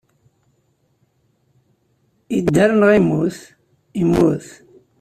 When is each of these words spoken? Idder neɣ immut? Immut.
Idder 2.37 2.69
neɣ 2.79 2.89
immut? 2.99 3.37
Immut. 4.01 4.47